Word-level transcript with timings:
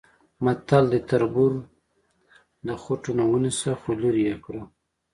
متل 0.43 0.83
دی: 0.91 0.99
تربور 1.09 1.53
د 2.67 2.69
خوټونه 2.81 3.23
ونیسه 3.31 3.71
خولرې 3.81 4.23
یې 4.29 4.37
کړه. 4.45 4.63